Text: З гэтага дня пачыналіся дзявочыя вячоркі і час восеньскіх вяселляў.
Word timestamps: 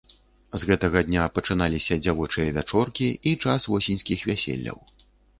З 0.61 0.67
гэтага 0.69 1.01
дня 1.09 1.25
пачыналіся 1.35 1.97
дзявочыя 2.05 2.53
вячоркі 2.55 3.09
і 3.33 3.33
час 3.43 3.67
восеньскіх 3.75 4.23
вяселляў. 4.31 4.79